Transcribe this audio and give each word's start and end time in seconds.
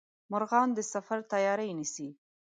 مرغان 0.31 0.69
د 0.77 0.79
سفر 0.93 1.19
تیاري 1.31 1.69
نیسي 1.77 2.09